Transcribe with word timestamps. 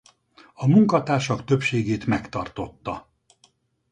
A 0.53 0.67
munkatársak 0.67 1.43
többségét 1.43 2.05
megtartotta. 2.05 3.09